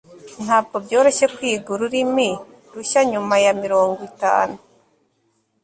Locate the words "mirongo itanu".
3.61-4.55